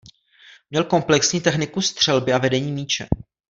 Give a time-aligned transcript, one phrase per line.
[0.69, 3.07] Měl komplexní techniku střelby a vedení míče.